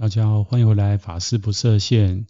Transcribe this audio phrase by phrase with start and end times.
[0.00, 2.24] 大家好，欢迎回来，法师不设限。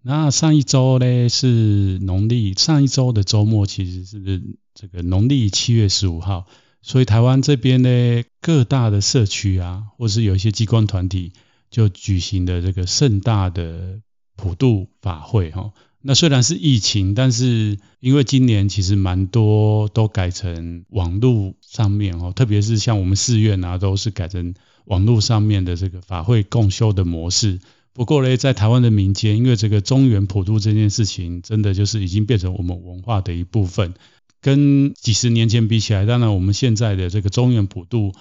[0.00, 6.46] 那上一周呢是农历上一周的周末，其实是这个农历七月十五号，
[6.82, 11.32] 所以台湾这边呢各大的社区啊，或是有一些机关团体
[11.68, 13.98] 就举行了这个盛大的
[14.36, 15.72] 普渡法会哈。
[16.00, 24.54] 那虽然是疫情，但是因为今年其实蛮多都改成网络上面哦，特别是像我们寺院啊，都是改成
[24.86, 27.60] 网络上面的这个法会共修的模式。
[27.92, 33.94] 不过呢，在台湾的民间，因为这个中原普渡这件事情，真的就是已经变成我们文化的一部分，
[34.40, 38.12] 跟几十年前比起来，当然我们现在的这个中原普渡。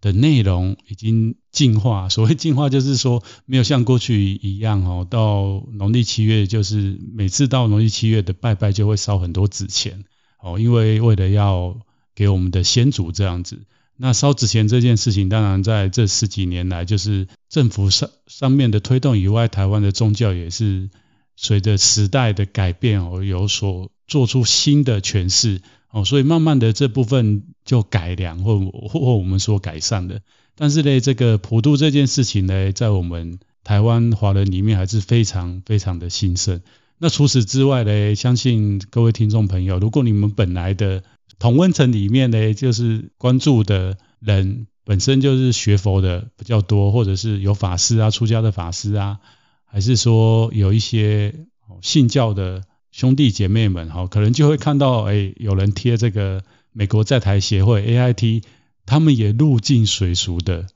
[0.00, 10.04] 的内容已经进化，所谓进化就是说没有像过去一样哦，到农历七月就是每次到农历七月的拜拜就会烧很多纸钱
[10.42, 11.80] 哦，因为为了要
[12.14, 13.62] 给我们的先祖这样子。
[13.96, 20.90] 那烧纸钱这件事情，当然在这十几年来，就是政府上上面的推动以外，台湾的宗教也是
[21.36, 25.62] 随着时代的改变而有所做出新的诠释。
[25.90, 30.22] 哦，所以慢慢的这部分就改良或或我们说改善的，
[30.56, 36.60] 但是呢，这个普渡这件事情呢，在我们台湾华人里面还是非常非常的兴盛。
[36.98, 41.04] 那除此之外呢，相信各位听众朋友，如果你们本来的
[41.38, 49.18] 同温层里面呢，就是关注的人本身就是学佛的比较多，或者是有法师啊、出家的法师啊，
[49.64, 51.34] 还是说有一些
[51.82, 52.62] 信教的。
[52.94, 58.44] 兄弟姐妹们，哈，可能就会看到，哎，有人贴这个美国在台协会 AIT，
[58.86, 60.68] 他们也入境随俗的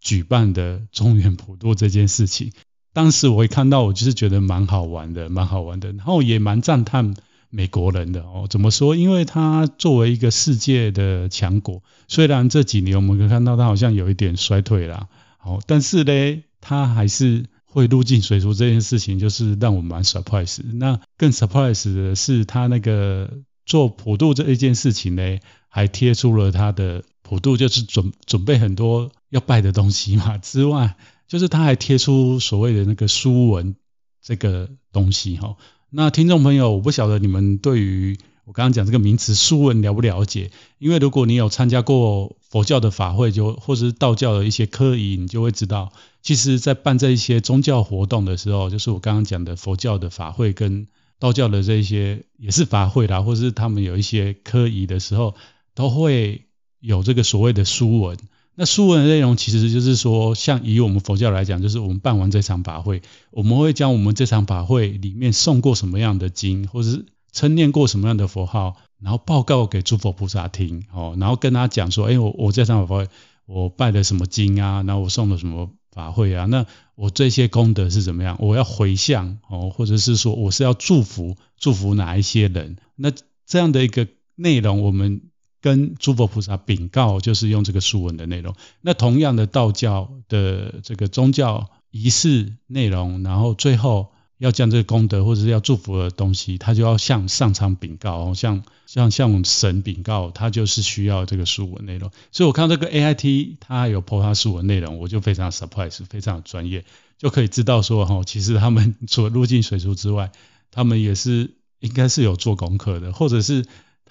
[0.00, 2.52] 举办的中原普渡这件事情。
[2.94, 7.14] 当时我一看到，我就是觉得蛮好玩的，蛮好玩的，然后也蛮赞叹
[7.50, 8.46] 美国人的哦。
[8.48, 8.96] 怎么说？
[8.96, 15.08] 因为他作为一个世界的强国，虽然这几年我们可以看到他好像有一点衰退啦，
[15.38, 17.46] 好，但是呢，他还是。
[17.68, 20.62] 会入境随俗这件事情，就是让我蛮 surprise。
[20.76, 23.30] 那更 surprise 的是，他那个
[23.66, 30.38] 做普渡这一件事情呢，还贴出了他的普渡，就是准准备很多要拜的东西嘛。
[30.40, 30.96] 之外，
[31.28, 33.76] 就是他还贴出所谓的那个书文
[34.22, 35.56] 这个东西哈。
[35.90, 40.50] 那听众朋友，我不晓得你们对于我刚刚讲这个名词书文了不了解？
[40.78, 45.92] 因为如果你有参加过佛教的法会，就或是道教的一些科仪，你就会知道，
[46.22, 50.88] 其实，在办这一些宗教活动的时候，就是我刚刚讲的佛教的法会跟
[51.20, 55.36] 道教的这一些也是法会啦，或是他们有一些科仪的时候，
[55.74, 56.42] 都会
[56.80, 58.18] 有这个所谓的书文。
[58.58, 73.08] 那书文的内容其实就是说，像以我们佛教来讲，就是我们办完这场法会，我们会将我们这场法会里面诵过什么样的经，或者是称念过什么样的佛号，然后报告给诸佛菩萨听，哦，然后跟他讲说，哎，我我这场法会
[73.44, 78.38] 我拜了什么经啊，然后我诵了什么法会啊，那我这些功德是怎么样？
[78.40, 82.78] 我要回向哦，或者是说我是要祝福祝福哪一些人？
[82.94, 83.12] 那
[83.46, 85.20] 这样的一个内容，我们
[85.60, 88.54] 跟诸佛菩萨禀告，就是用这个书文的内容。
[88.80, 94.08] 那同样的道教的这个宗教仪式内容，然后最后。
[94.38, 102.10] 要将这个功德或者是要祝福的东西，他就要向上苍禀告，像像向神禀告，他就是需要这个书文内容。
[102.32, 106.84] 所以我看到这个 AIT 他有 po 他书文内容，我就非常 surprise，非常专业，
[107.16, 110.30] 就可以知道说哈，其实他们除了入境随俗之外，
[110.70, 113.64] 他们也是应该是有做功课的，或者是。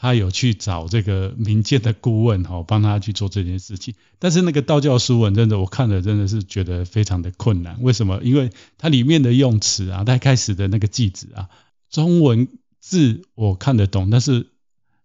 [0.06, 3.96] 他有去找这个民间的顾问哈，帮他去做这件事情。
[4.20, 7.82] 但是那个道教书文真的，我看了真的是觉得非常的困难。
[7.82, 8.20] 为什么？
[8.22, 11.50] 因为它里面的用词啊，它开始的那个句子啊，
[11.90, 12.48] 中文
[12.80, 14.46] 字我看得懂，但是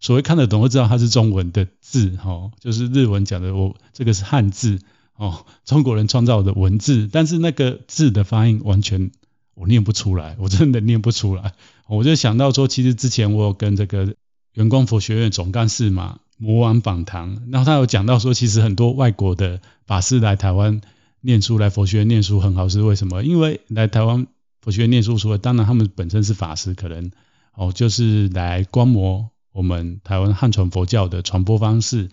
[0.01, 4.81] 所谓看得懂，我知道它是中文的字哈，就是日文讲的我这个是汉字
[5.17, 9.11] 哦，中国人创造的文字，但是那个字的发音完全
[9.55, 11.55] 我念不出来，我真的念不出来。
[11.89, 14.15] 我就想到说，其实之前我有跟这个。
[14.55, 20.81] 圆光佛学院总干事嘛，魔王访谈，然后他有讲到说，其实很多外国的法师来台湾
[21.21, 23.23] 念书，来佛学院念书很好，是为什么？
[23.23, 24.27] 因为来台湾
[24.61, 27.13] 佛学院念书，除了当然他们本身是法师，可能
[27.55, 32.11] 哦就是来观摩我们台湾汉传佛教的传播方式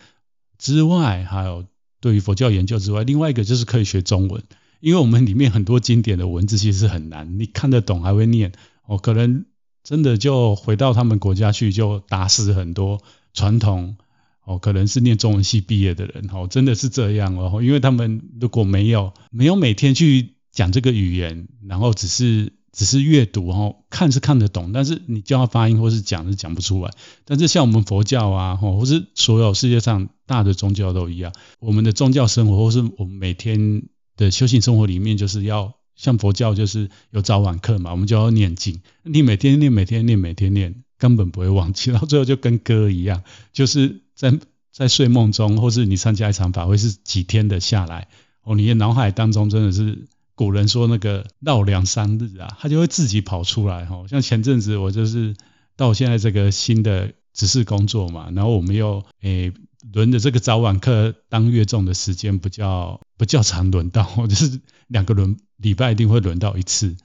[0.60, 1.66] 之外，还有
[2.00, 4.44] 对于佛教研究之外，另外一个就是可以学中文，
[4.80, 8.52] 因为我们里面很多经典的文字其实是很难，你看得懂还会念
[8.86, 9.46] 哦，可能。
[9.88, 13.02] 真的就回到他们国家去，就打死很多
[13.34, 13.96] 传统
[14.44, 26.92] 哦，可能是念中文系毕业的人哦，真的是这样哦，因为他们如果没有没有每天去讲这个语言，然后只是只是阅读哦，看是看得懂，但是你叫他发音或是讲是讲不出来。
[27.24, 31.32] 但是像我们佛教啊，或是所有世界上大的宗教都一样，
[31.62, 33.84] 我们的宗教生活或是我们每天
[34.18, 44.40] 的修行生活里面，就是要像佛教就是有早晚课嘛，我们就要念经，你每天念，每天念，每天念，根本不会忘记，到最后就跟歌一样，就是在
[44.72, 48.08] 在睡梦中，或是你参加一场法会是几天的下来，
[48.44, 54.06] 哦，你的脑海当中真的是古人说那个绕梁三日啊，他就会自己跑出来哈。
[54.08, 55.36] 像前阵子我就是
[55.76, 59.52] 到现在这个新的指示工作嘛，然后我们又诶。
[59.94, 66.96] 轮的这个早晚课当月众的时间不叫不叫常轮到， 就是两个轮礼拜一定会轮到一次，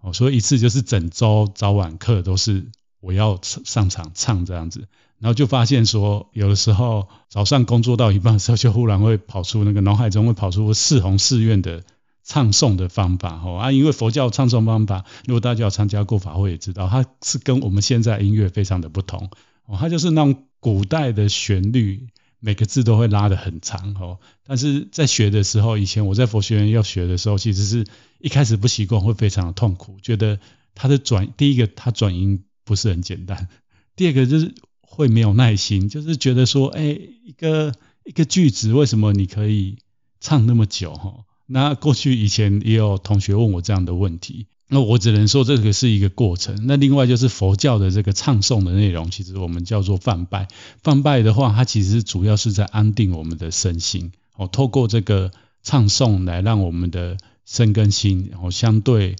[0.00, 2.66] 哦，所以一次就是整周早晚课都是
[3.00, 4.88] 我要上场唱这样子，
[5.18, 11.84] 然后就发现说，有的时候早上工作到一半的时候，就忽然会跑出那个脑海中会跑出四弘四愿的
[12.24, 19.30] 唱诵的方法，哦啊，因为佛教唱诵方法，如果大家有参加过法会也知道，它是跟我们现在音乐非常的不同，
[19.66, 22.08] 哦，它就是那种古代的旋律。
[22.40, 27.86] 每个字都会拉得很长哦，但是在学的时候，以前我在佛学院要学的时候，其实是
[28.18, 30.40] 一开始不习惯，会非常的痛苦，觉得
[30.74, 33.48] 它的转，第一个它转音不是很简单，
[33.94, 39.78] 第二个就是会没有耐心，就是觉得说，哎，一个一个句子为什么你可以
[40.18, 41.24] 唱那么久哈？
[41.46, 44.46] 那过去以前也有同学问我这样的问题。
[44.72, 46.64] 那我只能说这个是一个过程。
[46.64, 50.46] 那另外就是佛教的这个唱诵的内容，其实我们叫做梵拜。
[50.82, 54.12] 梵拜的话，它其实主要是在安定我们的身心。
[54.36, 55.32] 哦，透过这个
[55.64, 59.16] 唱诵来让我们的身跟心，然后相对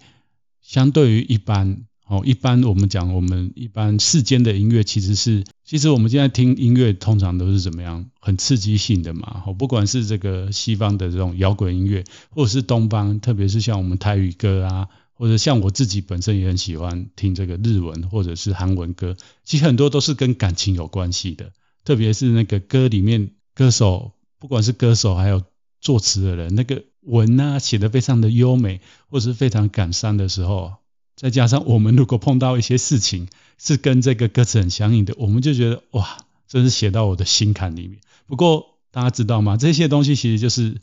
[0.63, 9.43] 相对于一般哦，一般我们讲我们一般世间的音乐，其实是其实我们现在听音乐通常都是怎么样，很刺激性的嘛。
[9.45, 14.87] 哦，不管是这个西方的这种摇滚音乐，或者是东方，特别是像我们台语歌啊。
[15.21, 21.53] 或者像我自己本身也很喜欢听这个日文或者是韩文歌，其实很多都是跟感情有关系的，
[21.85, 25.43] 特别是那个歌里面歌手，不管是歌手还有
[25.83, 28.81] 作词的人，那个文啊写得非常的优美，
[29.11, 30.77] 或者是非常感伤的时候，
[31.17, 33.29] 再加上我们如果碰到一些事情
[33.59, 36.17] 是跟这个歌词很相应的，我们就觉得哇，
[36.49, 37.99] 真是写到我的心坎里面。
[38.27, 39.59] 不过大家知道吗？
[39.59, 40.81] 这些东西其实就是。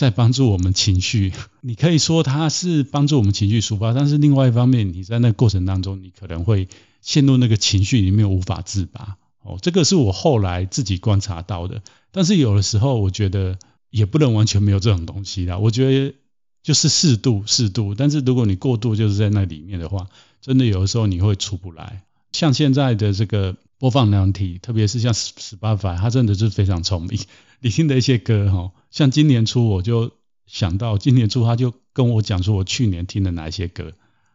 [0.00, 1.30] 在帮助我们情绪，
[1.60, 6.68] 你可以说它是帮助我们情绪抒发，但是另外一方面，你在那个过程当中，你可能会
[7.02, 9.18] 陷入那个情绪里面无法自拔。
[9.42, 11.82] 哦，这个是我后来自己观察到的。
[12.12, 13.58] 但是有的时候，我觉得
[13.90, 15.58] 也不能完全没有这种东西啦。
[15.58, 16.14] 我觉得
[16.62, 17.94] 就是适度，适度。
[17.94, 20.06] 但是如果你过度就是在那里面的话，
[20.40, 22.04] 真的有的时候你会出不来。
[22.32, 27.20] 像现在的这个播放量体，特别是像 Spotify，它真的是非常聪明。
[27.60, 30.12] 你听的一些歌哈，像今年初我就
[30.46, 33.92] 想到，今年初他就跟我讲说，我去年听的哪一些歌，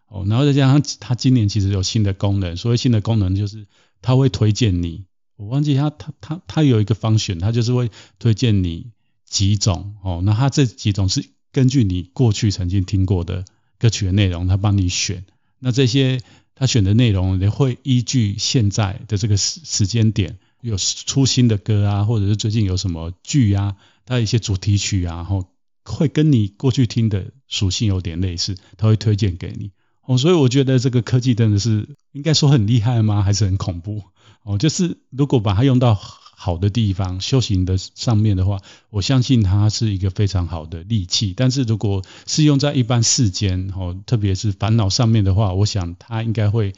[0.08, 3.68] 哦，然后再加上他今年其实有新的功能，所谓新的功能就是
[4.02, 5.06] 他会推荐你，
[5.36, 8.92] 我忘记他他他他有一个方选，他就是会推荐你
[9.26, 13.44] 几种哦，那他这几种是根据你过去曾经听过的
[13.78, 15.26] 歌曲的内容，他帮你选，
[15.60, 16.22] 那这些
[16.56, 20.40] 他选的内容也会依据现在的这个时时间点。
[20.66, 25.46] 有出新的歌啊，或者是最近有什么剧啊，它一些主题曲啊，然后
[25.84, 29.70] 会跟你过去听的属性有点类似，它会推荐给你。
[30.02, 33.22] 哦，所以我觉得这个科技真的是应该说很厉害吗？
[33.22, 34.02] 还是很恐怖？
[34.42, 38.58] 哦，就是如果把它用到好的地方，修行的上面的话，
[38.90, 41.36] 我相信它是一个非常好的利器。
[41.38, 46.74] 但是如果是用在一般世间，哦，特别是烦恼上面的话，我想它应该会。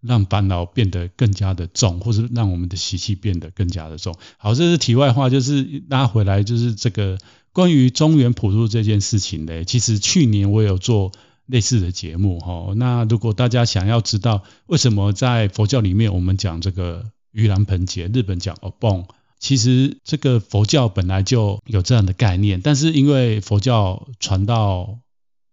[0.00, 4.14] 让烦恼变得更加的重，或是让我们的习气变得更加的重。
[4.38, 7.18] 好，这是题外话，就是拉回来，就是这个
[7.52, 11.12] 关于中原普渡这件事情呢，其实去年我有做
[11.44, 12.72] 类似的节目哈。
[12.76, 19.04] 那如果大家想要知道为什么在佛教里面我们讲这个盂兰盆节，日本讲お盆，
[19.38, 24.98] 其实这个佛教本来就有这样的概念，但是因为佛教传到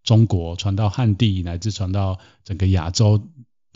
[0.05, 3.21] 中国，传到汉地，乃至传到整个亚洲。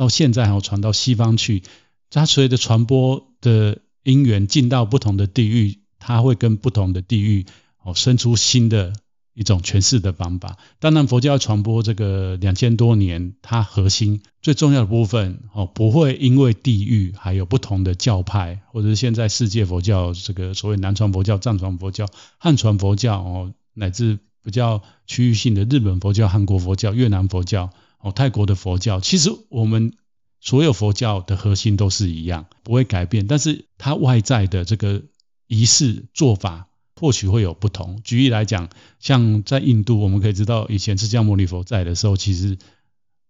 [0.02, 1.62] 到现在还有传到西方去，
[2.10, 7.46] 它随着传播的因缘进到不同的地域，它会跟不同的地域
[7.84, 8.94] 哦生出新的
[9.36, 10.58] 一种诠释的方法。
[10.80, 22.08] 当然，佛教传播这个两千多年，它核心最重要的部分哦不会因为地域还有不同的教派，或者是现在世界佛教这个所谓南传佛教、藏传佛教、
[22.40, 27.70] 汉传佛教哦，乃至比较区域性的日本佛教、韩国佛教、越南佛教。
[28.02, 29.94] 哦，泰国的佛教其实我们
[30.40, 35.04] 所有佛教的核心都是一样，不会改变，但是它外在的这个
[35.48, 38.02] 仪式做法或许会有不同。
[38.04, 42.58] 举例来讲，像在印度，我们可以知道以前释迦牟尼佛在的时候，其实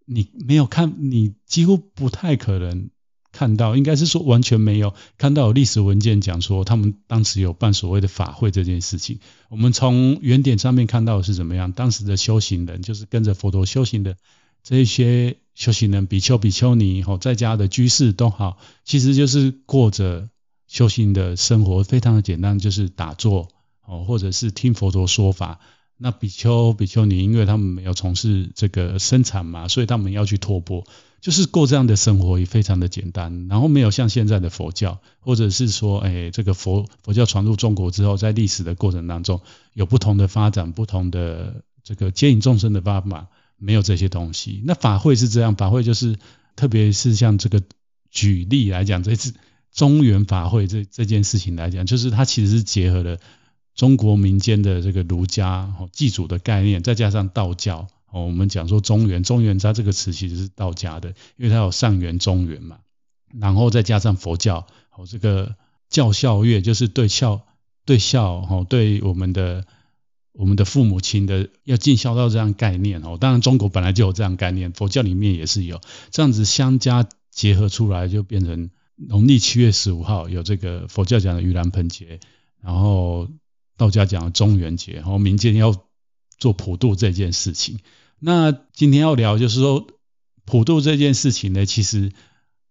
[0.05, 2.89] 你没有看，你几乎不太可能
[3.31, 9.19] 看到，应该是说完全没有看到有历史文件讲说他们当时有办所谓的法会这件事情。
[9.49, 11.71] 我们从原点上面看到的是怎么样？
[11.71, 14.15] 当时的修行人就是跟着佛陀修行的
[14.63, 20.29] 这些修行人，比丘、比丘尼，吼，在家的居士都好，其实就是过着
[20.67, 23.49] 修行的生活，非常的简单，就是打坐，
[23.85, 25.59] 哦，或者是听佛陀说法。
[26.03, 30.83] 那比丘、比丘尼，因为他们没有从事这个生产嘛，所以他们要去托钵，
[31.19, 33.47] 就是过这样的生活也非常的简单。
[33.47, 39.41] 然后没有像现在的佛教，或者是说，哎，这个佛佛教传入中国之后，在历史的过程当中
[39.73, 43.27] 有不同的发展，不同的这个接引众生的方法，
[43.61, 44.61] 没有这些东西。
[44.65, 46.17] 那法会是这样，法会就是，
[46.55, 47.61] 特别是像这个
[48.09, 49.33] 举例来讲，这次
[49.71, 53.17] 中原法会这这件事情来讲，就是它其实是结合了。
[53.73, 62.79] 中国民间的这个儒家哦祭祖的概念，再加上道教哦，我们讲说中原，中原它这个词其实是道家的，因为它有上元、中元嘛。
[63.39, 65.55] 然后再加上佛教哦，这个
[65.89, 67.43] 教孝乐就是对孝
[67.85, 69.65] 对孝哦，对我们的
[70.33, 73.17] 我们的父母亲的要尽孝道这样概念哦。
[73.19, 82.19] 当然中国本来就有这样概念，佛教里面也是有这样子相加结合出来，就变成农历七月十五号有这个佛教讲的盂兰盆节，
[82.61, 83.29] 然后。
[83.77, 85.75] 道家讲的中元节，然后民间要
[86.37, 87.79] 做普渡这件事情。
[88.19, 89.87] 那今天要聊就是说
[90.45, 92.11] 普渡这件事情呢，其实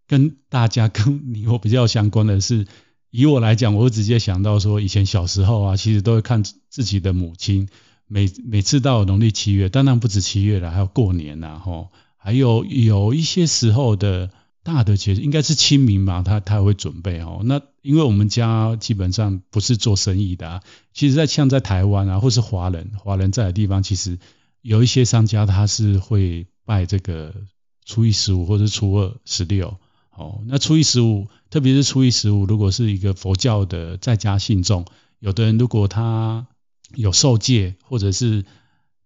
[0.07, 2.69] 跟大家跟你我比较相关的是，
[3.11, 7.69] 以我来讲，我会直接想到说，以前小时候啊，其实都会看自己的母亲，
[8.07, 14.31] 每每次到农历七月，当然不止七月了，还有过年呐，吼，还有有一些时候的。
[14.63, 17.41] 大的节日应该是清明嘛，他他会准备哦。
[17.45, 20.63] 那因为我们家基本上不是做生意的啊，
[20.93, 24.19] 其实，在像在台湾啊，或是华人华人在的地方，其实
[24.61, 27.35] 有一些商家他是会拜这个
[27.87, 29.79] 初一十五或者初二十六
[30.11, 30.43] 哦。
[30.47, 34.85] 那初一十五，特别是初一十五，如果是一个佛教的在家信众，
[35.19, 36.47] 有的人如果他
[36.95, 38.45] 有受戒，或者是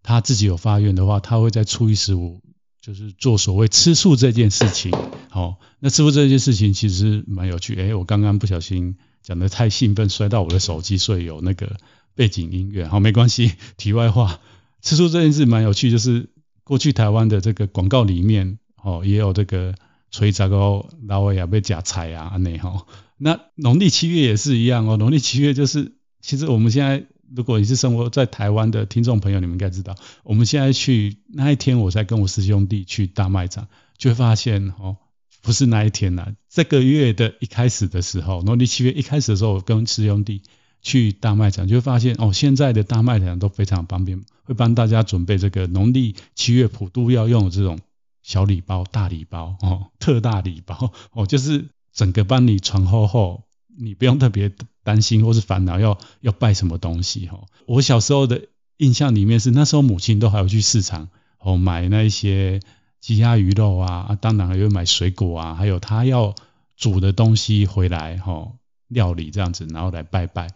[0.03, 2.41] 他自己有发愿的话，他会在初一十五。
[2.85, 4.93] 就是做所谓吃素这件事情，
[5.31, 7.75] 好，那吃素这件事情其实蛮有趣。
[7.77, 11.79] 诶，我刚刚不小心讲的太兴奋，摔到我的手机，所以有那个
[12.15, 12.87] 背景音乐。
[12.87, 13.53] 好，没关系。
[13.79, 14.39] 题外话，
[14.83, 16.29] 吃素这件事蛮有趣，就是
[16.63, 19.75] 过去台湾的这个广告里面，哦，也有这个
[20.15, 22.87] 吹杂糕、老外也被夹菜啊，那哈。
[23.17, 27.07] 那农历七月也是一样哦，农历七月就是，其实我们现在。
[27.35, 33.67] 如果你是生活在台湾的听众朋友，你们应该知道，我们现在去那一天，我在跟我师兄弟去大卖场，
[33.99, 34.99] 就会发现哦，
[35.43, 40.43] 不是那一天呐，这个月的一开始的时候，农历七月一开始的时候，我跟师兄弟
[40.81, 47.81] 去大卖场，就会发现哦，现在的大卖场都非常方便，会帮大家准备这个农历七月普渡要用的这种
[48.25, 53.45] 小礼包、大礼包哦，特大礼包哦，就是整个帮你传厚厚，
[53.79, 54.51] 你不用特别。
[54.85, 57.41] 担心或是烦恼要要拜什么东西哈？
[57.65, 62.61] 我小时候的印象里面是那时候母亲都还要去市场哦买那些
[63.01, 66.35] 鸡鸭鱼肉啊，当然还有买水果啊，还有她要
[66.77, 68.53] 煮的东西回来哈
[68.89, 70.49] 料理这样子，然后来拜拜。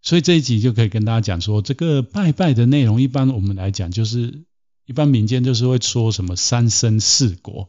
[0.00, 4.44] 所以这一集就可以跟大家讲说，这个拜拜的内容，一般我们来讲就是
[4.86, 7.68] 一般民间就是会说什么三生四国。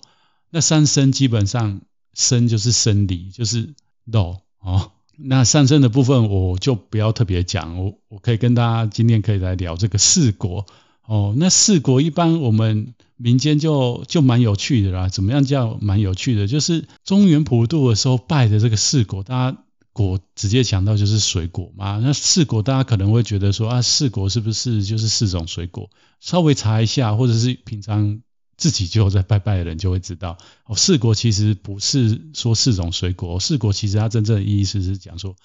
[0.50, 1.82] 那三生基本上
[2.13, 3.74] 生就是生理，就是
[4.05, 4.91] 肉哦。
[5.15, 10.65] 那上升的部分我就不要特别讲，我我可以跟大家今天可以来聊这个四国
[11.05, 11.36] 哦。
[11.38, 15.10] 那四国一般我们民间就就蛮有趣的啦。
[15.10, 16.48] 怎么样叫蛮有趣的？
[16.48, 19.58] 就是中原普渡的时候拜的这个四国，大家
[19.93, 22.00] 果直接讲到就是水果嘛。
[22.03, 25.89] 那四果大家可能会觉得说啊，四果是不是就是四种水果？
[26.19, 28.21] 稍微查一下，或者是平常。
[28.55, 35.35] 自己就在拜拜的人就会知道，哦，四果其实不是说四种水果，四果其实它真正的意思是讲说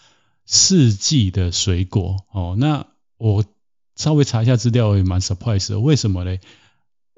[0.44, 2.18] 四季的水果。
[2.30, 2.86] 哦，那
[3.16, 3.42] 我
[3.96, 6.36] 稍微查一下资料，也蛮 surprise 的，为什么呢？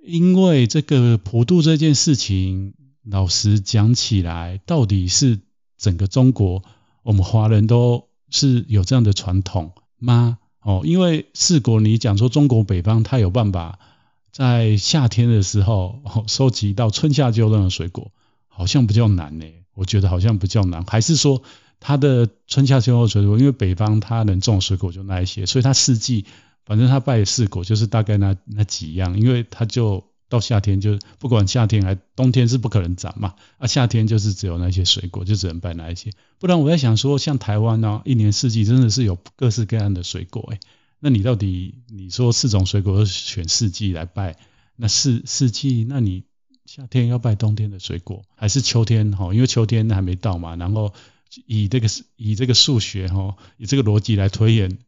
[0.02, 5.40] 因为这个普渡这件事情，老实讲起来，到底是
[5.76, 6.62] 整个中国
[7.02, 10.38] 我们华人都是有这样的传统吗？
[10.62, 13.78] 哦，因为四果你讲说中国北方它有办法。
[14.33, 18.12] 在夏天的时候，收集到春夏秋冬的水果，
[18.47, 19.45] 好像比较难呢。
[19.75, 21.42] 我觉得好像比较难，还是说
[21.80, 26.26] 它的春夏秋冬水果，因为北方它能种水果就那一些，所以它四季，
[26.64, 36.12] 反正它拜四果就是大概那那几样，因为它就到夏天就不管夏天还冬天是不可能长嘛，啊夏天就是只有那些水果，就只能拜那一些。
[36.38, 40.60] 不然我在想说，像台湾呢，一年四季真的是有各式各样的水果诶。
[41.00, 44.37] 那你到底你说四种水果选四季来拜，
[44.76, 46.22] 那四四季，那你
[46.64, 49.34] 夏天要拜冬天的水果，还是秋天哈？
[49.34, 50.56] 因为秋天还没到嘛。
[50.56, 50.94] 然后
[51.46, 54.78] 以这个以这个数学哈，以这个逻辑来推演，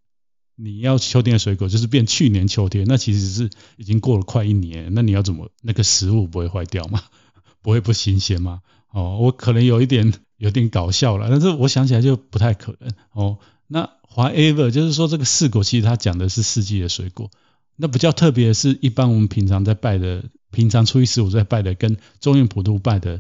[0.57, 4.93] 你要秋天的水果就是变去年秋天，那其实是已经过了快一年。
[4.95, 7.03] 那你要怎么那个食物不会坏掉吗？
[7.63, 8.61] 不会不新鲜吗？
[8.91, 13.39] 哦，我可能有一点有点搞笑了，但是我想起来就不太可能哦。
[13.67, 17.31] 那华 ever 就是说这个四果其实它讲的是四季的水果。
[17.77, 23.19] 那比较特别是，一般我们平常在拜的，平常初一十五在拜的，跟中元普渡拜的，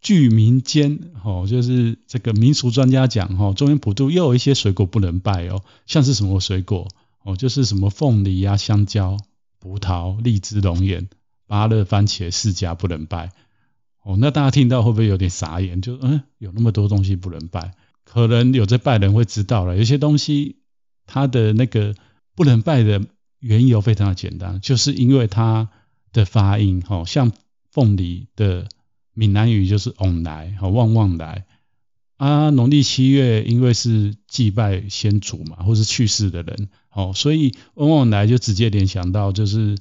[0.00, 6.88] 据民间哦，就是这个民俗专家讲哈，中元普渡又有一些水果不能拜哦，像是什么水果
[7.24, 9.16] 哦，就是什么凤梨呀、香蕉、
[9.58, 11.08] 葡萄、荔枝、龙眼、
[11.46, 13.32] 芭乐、番茄、释迦不能拜
[14.02, 14.16] 哦。
[14.18, 15.80] 那大家听到会不会有点傻眼？
[15.82, 17.74] 就嗯，有那么多东西不能拜？
[18.04, 20.56] 可能有在拜的人会知道了，有些东西
[21.06, 21.94] 它的那个
[22.34, 23.02] 不能拜的。
[23.40, 25.68] 缘由非常的简单，就是因为它
[26.12, 27.30] 的发音，哈，像
[27.70, 28.66] 凤梨的
[29.18, 31.44] 闽南语就是“旺来”和“旺旺来”。
[32.16, 39.76] 啊，农历七月因为是祭拜先祖嘛，或是去世的人，哦，所以“旺旺来”就直接联想到就是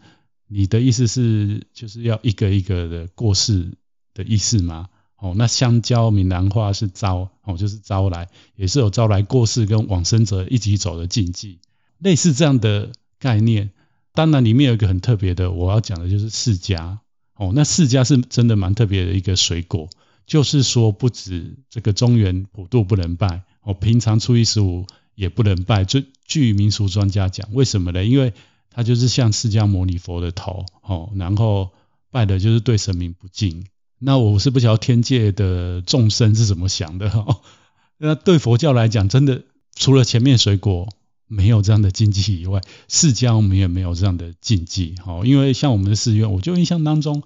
[0.47, 3.77] 你的意思是就是要一个一个的过世
[4.13, 4.89] 的意思吗？
[5.17, 11.59] 哦，那香蕉闽南话是招，哦，就是招来，也是有招来过世跟往生者一起走的禁忌，
[11.99, 12.91] 类似这样的。
[13.19, 13.71] 概念，
[14.13, 16.99] 当然里面有一个很特别的，我要讲的就是释迦
[17.37, 17.51] 哦。
[17.55, 19.89] 那释迦是真的蛮特别的一个水果，
[20.25, 25.85] 就是说不止这个中原普渡不能拜哦，平常初一十五也不能拜。
[25.85, 28.03] 就据民俗专家讲，为什么呢？
[28.03, 28.33] 因为
[28.69, 31.69] 它就是像释迦牟尼佛的头哦，然后
[32.11, 33.65] 拜的就是对神明不敬。
[33.99, 37.41] 那我是不晓得天界的众生是怎么想的哦。
[37.97, 39.43] 那对佛教来讲，真的
[39.75, 40.89] 除了前面水果。
[41.27, 44.95] 没有这样的禁忌以外，释迦我们也没有这样的禁忌。
[45.03, 47.23] 好，因为像我们的寺院，我就印象当中，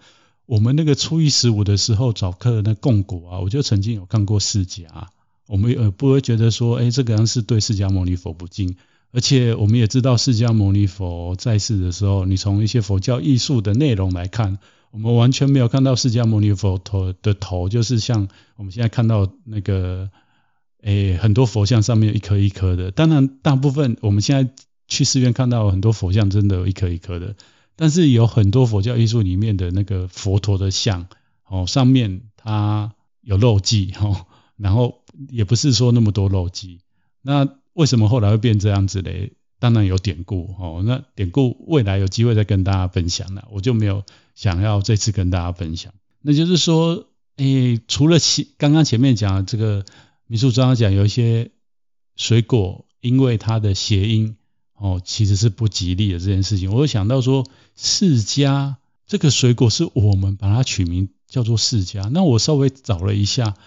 [0.47, 4.85] 我们那个初一十五的时候早课那供果啊，我就曾经有看过释迦。
[5.47, 8.75] 我们呃不会觉得说，哎，这个人是对释迦牟尼佛不敬。
[9.11, 14.57] 而且我们也知道，释迦牟尼佛在世的时候，你从一些佛教艺术的内容来看，
[14.89, 20.09] 我们完全没有看到释迦牟尼佛头的头，就是像我们现在看到那个。
[20.81, 24.51] 诶，很多佛像上面一颗一颗的，当然大部分我们现在
[24.87, 27.35] 去寺院看到很多佛像真的有一颗一颗的，
[27.75, 31.05] 但是有很多佛教艺术里面的那个佛陀的像，
[31.47, 34.25] 哦，上面它有肉髻，哦，
[34.57, 36.79] 然后也不是说那么多肉髻，
[37.21, 39.33] 那为什么后来会变这样子嘞？
[39.59, 45.93] 当然有典故，哦，那典故未来有机会再跟大家分享了，我就没有想要这次跟大家分享。
[46.21, 47.05] 那就是说，
[47.37, 49.85] 诶，除了前刚刚前面讲的这个。
[50.31, 51.51] 民俗专家讲，有一些
[52.15, 54.37] 水果因为它的谐音
[54.77, 56.71] 哦，其实是不吉利的这件事情。
[56.71, 62.09] 我会想到说，释迦这个水果是我们把它取名叫做释迦。
[62.09, 63.57] 那我稍微找了一下，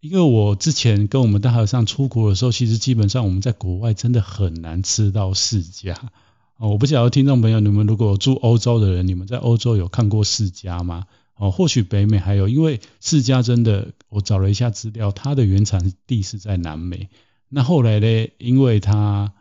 [0.00, 5.96] 因为我之前跟我们大和尚出国的时候，其实基本上我们在国外真的很难吃到释迦
[6.58, 6.68] 哦。
[6.68, 11.06] 我不晓得听众朋友，你们如果住欧洲的人，你们在欧洲有看过释迦吗？
[11.36, 17.10] 哦，或许北美还有，因为释迦真的，我找了一下资料，它的原产地是在南美。
[17.50, 19.32] 那后来呢，因为它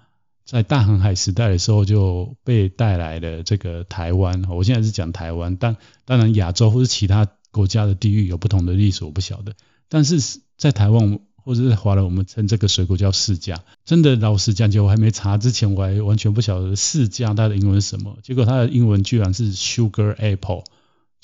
[0.44, 4.44] 在大航海时代的时候就被带来了这个台湾。
[4.50, 9.54] 我现在是讲台湾，但当然亚洲或是其他国家的地域有不同的历史，我不晓得。
[9.88, 10.20] 但是
[10.58, 13.56] 在台湾或者是华人，我们称这个水果叫释迦。
[13.86, 18.18] 真的老实讲，就我还没查之前，我还完全不晓得释迦它的英文是什么。
[18.22, 20.66] 结果它的英文居然是 Sugar Apple。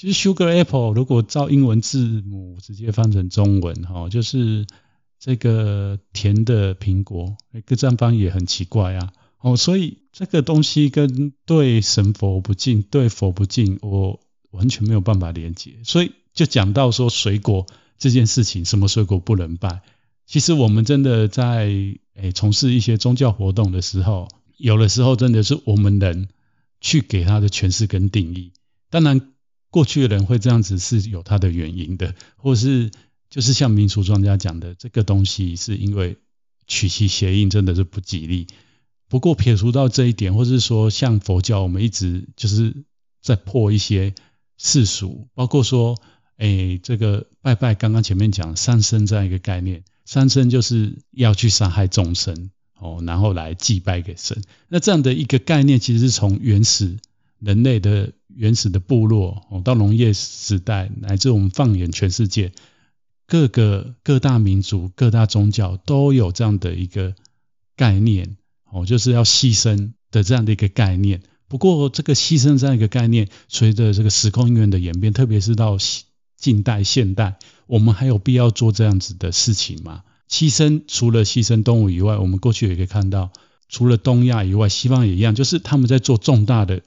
[0.01, 4.65] 其实 Sugar Apple 如果照英文字母直接翻成中文，哈，就是
[5.19, 7.37] 这个甜的苹果，
[7.67, 9.13] 这样翻也很奇怪啊。
[9.41, 15.73] 哦，所以这个东西跟对神佛不敬、对佛不敬，我完全没有办法连接。
[15.83, 17.67] 所以就讲到说水果
[17.99, 19.83] 这件事情，什么水果不能拜？
[20.25, 21.67] 其实我们真的在
[22.15, 26.29] 诶从事一些宗教活动的时候，有的时候真的是我们人
[26.79, 28.51] 去给它的诠释跟定义。
[28.89, 29.30] 当然。
[29.71, 32.91] 过去的人会这样子是有他的原因的，或是
[33.29, 36.17] 就是像民俗专家讲的，这个东西是因为
[36.67, 38.45] 取其谐音真的是不吉利。
[39.07, 42.83] 不过撇除到这一点，或是说像佛教，我们一直就是
[43.21, 44.13] 在破一些
[44.57, 45.97] 世俗，包括说，
[46.37, 54.41] 哎，这个拜拜，刚刚前面讲三生这样一个概念，三生就是要去伤害众生哦，然后来祭拜给神。
[54.69, 56.97] 那这样的一个概念，其实是从原始
[57.41, 58.13] 人类的。
[58.33, 62.53] 原始的部落哦，到农业时代，乃至我们放眼全世界，
[63.27, 67.13] 各个各大民族、各大宗教都有这样的一个
[67.75, 68.37] 概念
[68.71, 71.23] 哦，就是要牺牲的这样的一个概念。
[71.49, 75.77] 不过这个牺牲这样一个概念，随着这个时空因缘的演变，特别是到
[76.37, 80.03] 近代现代，我们还有必要做这样子的事情吗？
[80.29, 83.33] 牺牲除了牺牲动物以外，我们过去也可以看到，
[83.67, 86.81] 除了东亚以外，西方也一样，就是他们在做重大的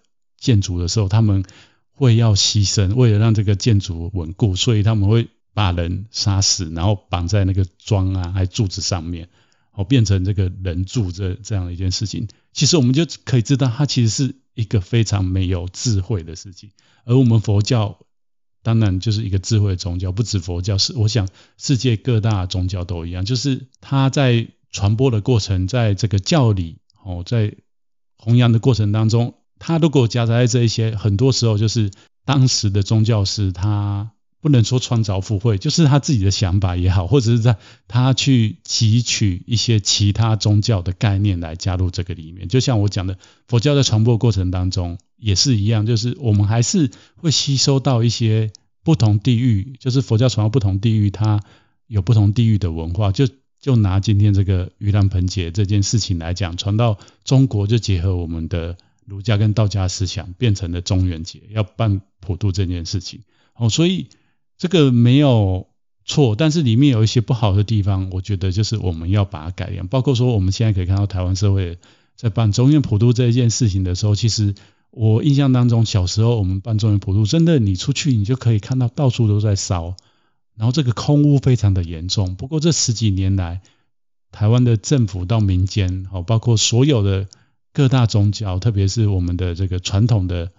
[0.44, 1.44] 建筑的时候，他们
[1.92, 9.28] 会要牺牲，为了让这个建筑稳固，所以他们会把人杀死，然后绑在那个桩啊，还柱子上面，
[9.72, 12.28] 哦，变成这个人柱这这样的一件事情。
[12.52, 16.70] 其实我们就可以知道，它其实是一个非常没有智慧的事情。
[17.04, 17.98] 而我们佛教。
[18.66, 21.28] 当然，就是一个智慧宗教，不止佛教，是我想
[21.58, 27.54] 世界各大宗教都一样，就是它在传播的过程，在这个教理哦，在
[28.16, 31.90] 弘扬的过程当中，它如果夹杂在这一些，很多时候就是
[32.24, 34.10] 当时的宗教师他。
[34.40, 37.56] 不能说创造附会，就是他自己的想法也好，或者是在
[37.88, 42.46] 他去汲取一些其他宗教的概念来加入这个里面。
[42.46, 43.16] 就像我讲的，
[43.48, 51.40] 佛教在传播过程当中也是一样，就是我们还是会吸收到一些不同地域，就是佛教传到不同地域，它
[51.86, 53.12] 有不同地域的文化。
[53.12, 53.26] 就
[53.58, 63.22] 就拿今天这个盂兰盆节这件事情来讲，传到中国就结合我们的儒家跟道家思想，变成了中元节，要办普渡这件事情。
[63.54, 64.08] 哦，所以。
[64.56, 65.66] 这个没有
[66.04, 69.88] 错，但是里面有一些不好的地方，我觉得就是我们要把它改良。
[69.88, 71.76] 包括说，我们现在可以看到台湾社会
[72.14, 74.54] 在办中元普渡这一件事情的时候，其实
[74.92, 79.96] 我印象当中，小时候我们办中元普渡，真的你出去你就可以看到到处都在烧，
[80.54, 82.36] 然后这个空污非常的严重。
[82.36, 83.60] 不过这十几年来，
[84.30, 87.26] 台湾的政府到民间，哦，包括所有的
[87.74, 90.50] 各大宗教，特别是我们的这个传统的。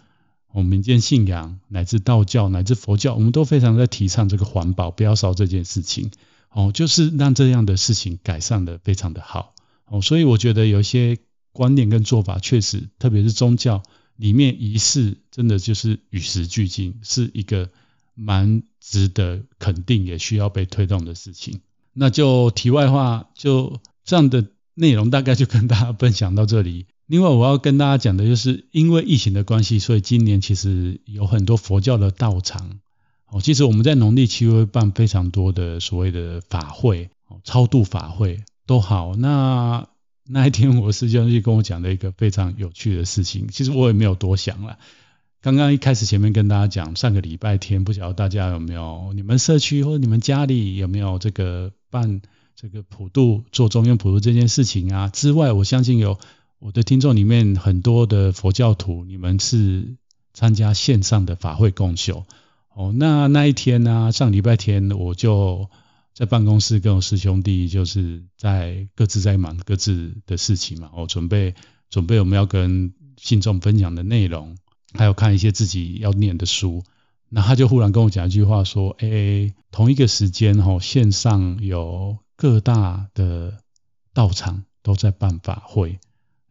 [0.51, 6.11] 我们民间信仰乃至道教乃至佛教，我们都非常在提倡这个环保，不要烧这件事情。
[6.49, 9.53] 哦，就是让这样的事情改善的非常的好。
[9.85, 11.17] 哦，所以我觉得有一些
[11.51, 13.83] 观念跟做法，确实，特别是宗教
[14.15, 17.69] 里面仪式，真的就是与时俱进，是一个
[18.13, 21.59] 蛮值得肯定也需要被推动的事情。
[21.91, 26.85] 那就题外话，就这样的内容大概就跟大家分享到这里。
[27.07, 32.79] 另外，我要跟大家讲的就是，因为疫情的关系，所以今年其实有很多佛教的道场。
[33.27, 37.11] 哦，其实我们在农历七月会办非常多的所谓的法会，
[37.43, 39.15] 超度法会都好。
[39.15, 39.87] 那
[40.27, 43.49] 那一天，我师兄就跟我讲了一个非常有趣的事情。
[43.51, 44.79] 其实我也没有多想了。
[45.41, 52.21] 刚刚一开始前面跟大家讲，上个礼拜天，不晓得大家有没有，你们社区或者你们家里有没有这个办
[52.55, 55.07] 这个普渡、做中元普渡这件事情啊？
[55.09, 56.17] 之外，我相信有。
[56.59, 59.97] 我的听众里面很多的佛教徒，你们是
[60.33, 62.25] 参加线上的法会共修
[62.73, 62.93] 哦。
[62.95, 65.69] 那那一天呢，上礼拜天我就
[66.13, 70.89] 在办公室跟我师兄弟，就是在各自在忙各自的事情嘛。
[70.95, 71.53] 我准备
[71.89, 74.57] 准备我们要跟信众分享的内容，
[74.93, 76.83] 还有看一些自己要念的书。
[77.27, 83.57] 那他就忽然跟我讲一句话说：“诶，同一个时间哦，线上有各大的
[84.13, 85.99] 道场都在办法会。”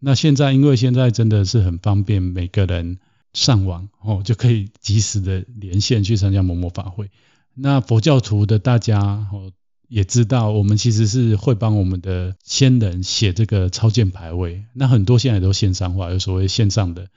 [0.05, 2.99] 那现在，因为现在真的是很方便，每个人
[3.33, 7.11] 上网哦就可以及时的连线去参加某某法会。
[7.55, 9.51] 那佛教徒的大家哦
[9.89, 14.67] 也知道，我们其实是会帮我们的先人写这个超荐牌位。
[14.75, 17.09] 那很多现在都线上化，有所谓线上的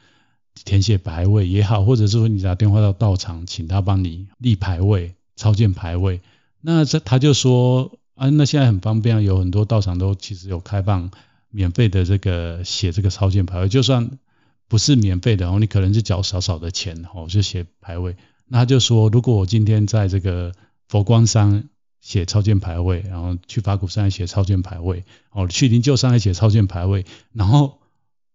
[0.64, 6.22] 填写牌位也好，或者是说你打电话到道场，请他帮你立牌位、超荐牌位。
[6.62, 11.12] 那这他就说啊，那现在很方便啊，有很多道场都其实有开放。
[11.50, 14.20] 免费的这个写这个超荐牌位，就算
[14.68, 18.18] 不是免费的哦，你可能是缴少少的钱哦，就写牌位。
[18.46, 20.54] 那他就说，如果我今天在这个
[20.88, 21.70] 佛光山
[22.02, 27.80] 写超荐牌位，然后去法鼓山写超荐牌位，哦，去灵鹫山也写超荐牌位，然后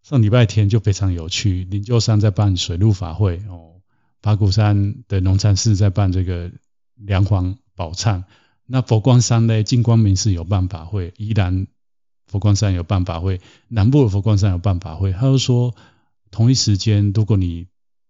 [0.03, 3.81] 上礼拜天就非常有趣，灵鹫山在办水陆法会哦，
[4.23, 6.51] 法鼓山的龙禅寺在办这个
[6.97, 8.25] 梁皇宝忏，
[8.67, 11.67] 那佛光山呢，净光明寺有办法会，依然。
[12.33, 15.13] 佛光山有办法会，南部的佛光山有办法会。
[15.13, 15.75] 他就说，
[16.31, 17.67] 同一时间，如果你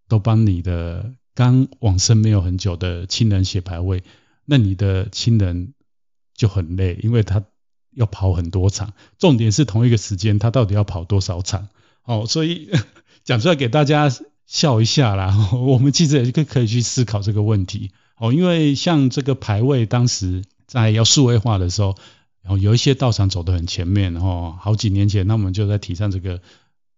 [0.06, 4.04] 都帮你的刚往生没有很久的亲人写牌位，
[4.44, 5.74] 那你的亲人
[6.36, 7.42] 就很累，因为他
[7.96, 8.92] 要跑很多场。
[9.18, 11.66] 重点是同一个时间，他到底要跑多少场？
[12.04, 12.70] 哦，所以
[13.24, 14.08] 讲出来给大家
[14.46, 15.50] 笑一下啦。
[15.66, 17.90] 我们其实也可以去思考这个问题。
[18.16, 21.96] 哦，因为像这个牌位，当时在要数位化的时候。
[22.42, 26.42] 然后有一些道场走得很前面，哦好几年前，那我们就在提倡这个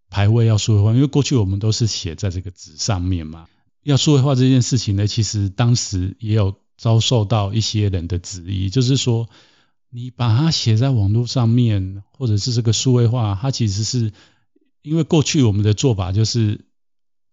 [0.08, 3.46] 牌位要数位化，因为过去我们都是写在这个纸上面嘛。
[3.82, 9.28] 要数位化这件事情呢，其实当时也有遭受到一些人的质疑，就是说
[9.90, 14.12] 你把它写在网络上面，或者是这个数位化，它其实是
[14.80, 16.64] 因为过去我们的做法就是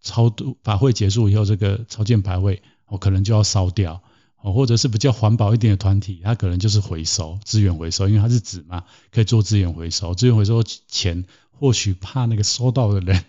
[0.02, 4.02] 超度法会结束以后，这个超荐牌位哦可能就要烧掉
[4.42, 10.14] 哦，或者是比较环保一点的团体，它可能就是回收资源回收，因为它是纸嘛，可以做资源回收。
[10.14, 13.24] 资源回收钱或许怕那个收到的人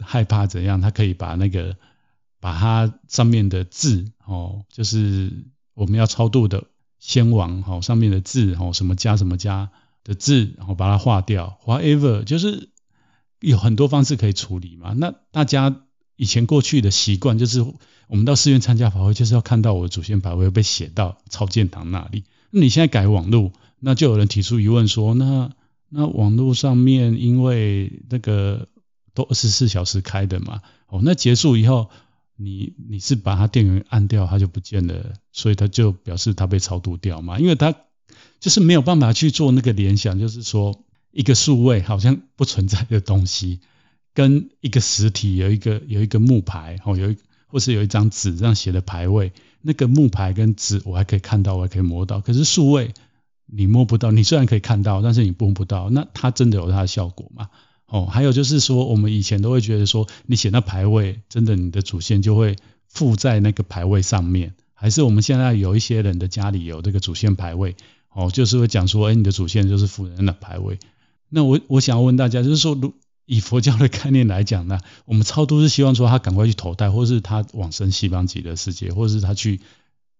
[0.00, 1.76] 害怕怎样，他可以把那个
[2.38, 5.32] 把它上面的字哦，就是
[5.74, 6.64] 我们要超度的
[6.98, 9.70] 先王哦上面的字哦什么家什么家
[10.04, 12.68] 的字，然后把它划掉，whatever 就是。
[13.40, 14.94] 有很多方式可以处理嘛。
[14.94, 15.82] 那大家
[16.18, 17.64] 以前过去的习惯就是，
[18.08, 22.24] 我们到寺院参加法会，就是要看到我的祖先牌位被写到超荐堂那里。
[22.50, 25.52] 那你现在改网络，那就有人提出疑问说，那
[25.88, 28.68] 那网络上面因为那个
[29.14, 31.88] 都二十四小时开的嘛，哦，那结束以后，
[32.36, 37.38] 你你是把它电源按掉，它就不见了，所以它就表示它被超度掉嘛？
[37.38, 37.74] 因为它
[38.40, 40.84] 就是没有办法去做那个联想，就是说。
[41.10, 43.60] 一个数位好像不存在的东西，
[44.18, 52.94] 跟一个实体有一个有一个木牌哦，有一或是有一张纸这样写的牌位，那个木牌跟纸我还可以看到，我还可以摸到，可是数位
[53.46, 57.48] 你摸不到，你虽然可以看到，但是你摸不到，那它真的有它的效果吗？
[57.86, 62.56] 哦，还有就是说，我们以前都会觉得说，你写那牌位，真的你的祖先就会
[62.88, 67.76] 附在那个牌位上面，还是我们现在有一些人的家里有这个祖先牌位，
[68.12, 70.80] 哦，就是会讲说，哎，你的祖先就是附人的牌位。
[71.28, 72.92] 那我我想要问大家，就是说，如
[73.28, 79.60] 以佛教的概念来讲呢，我们超度是希望说他赶快去投胎，或是他往生西方极乐世界，或是他去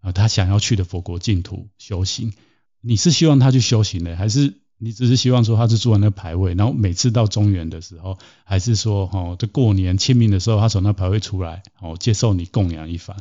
[0.01, 2.35] 啊他想要去的佛国净土修行。
[2.83, 13.17] 你是希望他去修行的，还是你只是希望说他是住在那个牌位，然后每次到中原的时候，还是说哦，这过年清明的时候，他从那牌位出来哦，接受你供养一番？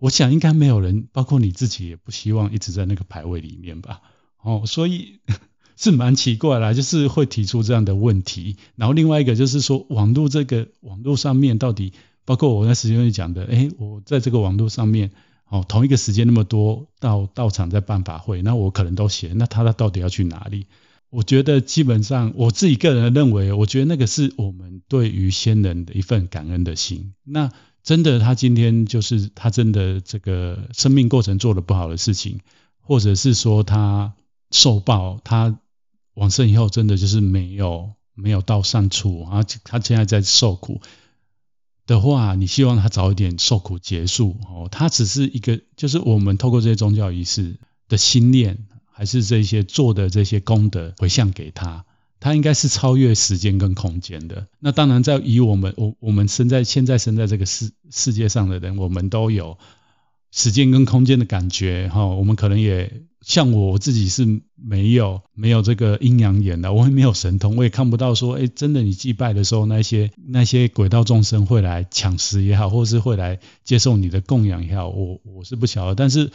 [0.00, 4.00] 我想应该没有人，包括你自己，也不希望一直在那个牌位里面吧？
[4.42, 5.20] 哦，所以。
[5.82, 8.56] 是蛮奇怪啦，就是会提出这样的问题。
[8.76, 11.94] 然后另外一个就是说，网络这个网络上面到底，
[12.26, 15.10] 包括我在时间里讲的，诶，我在这个网络上面，
[15.48, 20.66] 哦，同一个时间那么多到道场在办法会，那我可能都写，那他他到底要去哪里？
[21.08, 27.14] 我觉得基本上我自己个人认为，我觉得那个是我们对于先人的一份感恩的心。
[27.24, 27.50] 那
[27.82, 32.40] 真的他今天就是他真的这个生命过程做了不好的事情，
[32.82, 34.12] 或者是说他
[34.50, 35.58] 受报他。
[36.14, 39.44] 往生以后，真的就是没有没有到善处啊！
[39.64, 40.80] 他现在在受苦
[41.86, 44.68] 的话，你希望他早一点受苦结束哦。
[44.70, 51.86] 他只是一个，就是我们透过这些宗教仪式的心念，还是这些做的这些功德回向给他，
[52.18, 54.48] 他应该是超越时间跟空间的。
[54.58, 59.58] 那当然，在以我们我我们生在现在生在这个世世界上的人，我们都有
[60.32, 62.06] 时间跟空间的感觉哈。
[62.06, 63.04] 我们可能也。
[63.20, 76.30] 像我自己是没有没有这个阴阳眼的，我也没有神通，我也看不到说，哎，真的你祭拜的时候，那些那些鬼道众生会来抢食也好，或是会来接受你的供养也好，我我是不晓得，但是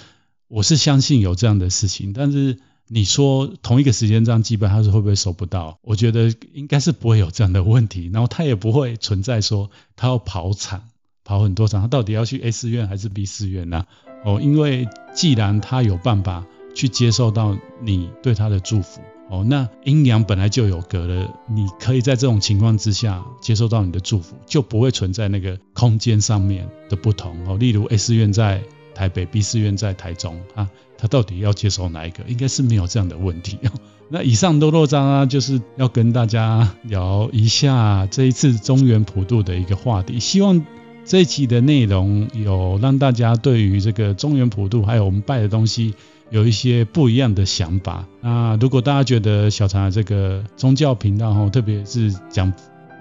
[0.48, 2.13] 我是相信有这样的事情。
[2.13, 5.80] 但是你说同一个时间这样祭拜，他是会不会收不到？
[5.82, 10.84] 我觉得应该是不会有这样的问题，然后他也不会存在说他要跑场
[11.24, 13.88] 跑很多场，他到底要去 A 寺院还是 B 寺院呢？
[14.24, 16.45] 哦，因为既然他有办法。
[16.75, 27.57] 去接受到你对他的祝福哦，那阴阳本来就有隔了，你可以在这种情况之下接受到你的祝福，就不会存在那个空间上面的不同哦。
[27.57, 28.61] 例如 A 寺院在
[28.93, 32.23] 台北，B 寺院在台中啊，他到底要接受哪一个？
[32.27, 33.57] 应该是没有这样的问题。
[34.07, 40.63] 那以上多多章啊，就是要跟大家聊一下这一次中原普渡的一个话题，希望
[41.03, 45.95] 这一期的内容有让大家对于这个中原普渡还有我们拜的东西。
[46.29, 48.05] 有一些不一样的想法。
[48.21, 52.51] 那如果大家觉得小茶这个宗教频道哈，特别是讲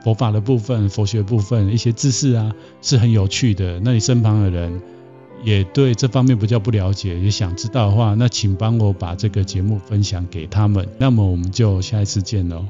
[0.02, 3.80] 佛法的部分、佛学部分一些知识啊，是很有趣的。
[3.80, 4.82] 那你身旁的人
[5.42, 10.87] 也对这方面比较不了解，也想知道的话，那请帮我把这个节目分享给他们。
[10.98, 12.66] 那么我们就下一次见喽。